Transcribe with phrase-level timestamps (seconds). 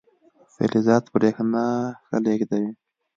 [0.53, 1.65] فلزات برېښنا
[2.05, 2.71] ښه لیږدوي.